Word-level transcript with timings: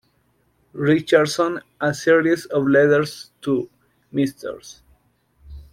Richardson; 0.73 1.61
a 1.79 1.93
Series 1.93 2.47
of 2.47 2.65
Letters 2.65 3.29
to 3.41 3.69
Mrs. 4.11 4.79